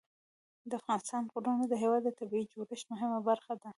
د 0.69 0.71
افغانستان 0.79 1.21
غرونه 1.33 1.63
د 1.67 1.73
هېواد 1.83 2.01
د 2.05 2.09
طبیعي 2.19 2.45
جوړښت 2.53 2.85
مهمه 2.91 3.19
برخه 3.29 3.53
ده. 3.61 3.69